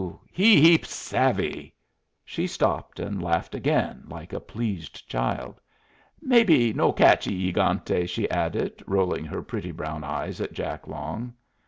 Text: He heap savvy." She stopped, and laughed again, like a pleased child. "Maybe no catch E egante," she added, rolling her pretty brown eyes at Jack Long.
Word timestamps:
He 0.31 0.59
heap 0.61 0.83
savvy." 0.87 1.75
She 2.25 2.47
stopped, 2.47 2.99
and 2.99 3.21
laughed 3.21 3.53
again, 3.53 4.05
like 4.07 4.33
a 4.33 4.39
pleased 4.39 5.07
child. 5.07 5.61
"Maybe 6.19 6.73
no 6.73 6.91
catch 6.91 7.27
E 7.27 7.51
egante," 7.53 8.09
she 8.09 8.27
added, 8.31 8.81
rolling 8.87 9.25
her 9.25 9.43
pretty 9.43 9.69
brown 9.71 10.03
eyes 10.03 10.41
at 10.41 10.53
Jack 10.53 10.87
Long. 10.87 11.35